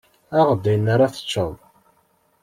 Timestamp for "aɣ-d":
0.39-0.65